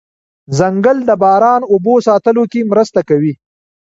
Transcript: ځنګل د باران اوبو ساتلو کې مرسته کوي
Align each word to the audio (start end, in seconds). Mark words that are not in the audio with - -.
ځنګل 0.57 0.97
د 1.05 1.11
باران 1.23 1.61
اوبو 1.71 1.93
ساتلو 2.07 2.43
کې 2.51 2.69
مرسته 2.71 2.99
کوي 3.09 3.33